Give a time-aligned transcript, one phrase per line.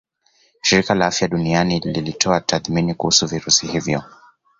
[0.61, 4.03] Shirika la Afya Duniani lilitoa tathmini kuhusu virusi hivyo